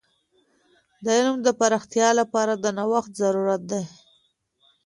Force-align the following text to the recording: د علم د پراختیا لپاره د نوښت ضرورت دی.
د 1.03 1.05
علم 1.17 1.37
د 1.45 1.49
پراختیا 1.59 2.09
لپاره 2.19 2.53
د 2.57 2.65
نوښت 2.77 3.11
ضرورت 3.21 3.61
دی. 3.71 3.83